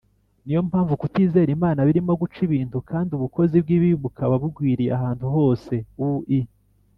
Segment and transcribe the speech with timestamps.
[0.45, 5.73] niyo mpamvu kutizera imana birimo guca ibintu kandi ubukozi bw’ibibi bukaba bugwiriye ahantu hose
[6.09, 6.39] ui